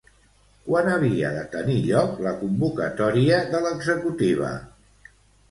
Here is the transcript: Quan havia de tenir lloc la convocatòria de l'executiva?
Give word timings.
Quan 0.69 0.87
havia 0.93 1.29
de 1.35 1.43
tenir 1.55 1.75
lloc 1.83 2.15
la 2.29 2.33
convocatòria 2.41 3.39
de 3.53 3.63
l'executiva? 3.67 4.51